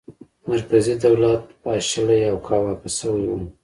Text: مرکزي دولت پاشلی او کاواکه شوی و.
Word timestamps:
مرکزي 0.49 0.93
دولت 1.03 1.43
پاشلی 1.63 2.21
او 2.29 2.37
کاواکه 2.47 2.89
شوی 2.97 3.25
و. 3.31 3.35